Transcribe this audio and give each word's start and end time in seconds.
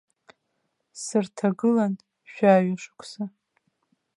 Сырҭагылан 1.01 1.93
ҩажәа 2.33 2.75
шықәса. 2.81 3.23